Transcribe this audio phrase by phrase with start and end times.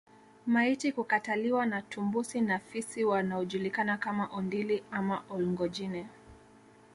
[0.47, 6.07] Maiti kukataliwa na tumbusi na fisi wanaojulikana kama Ondili ama Olngojine